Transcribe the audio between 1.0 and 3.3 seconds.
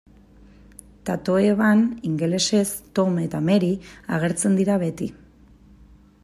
Tatoeban, ingelesez, Tom